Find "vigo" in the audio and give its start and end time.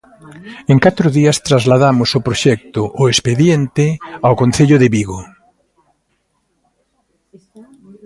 4.95-5.19